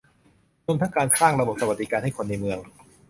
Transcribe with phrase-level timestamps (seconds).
[0.65, 2.59] รวมทั้งการสร้างระบบสวัสสดิการให้คนในเมือง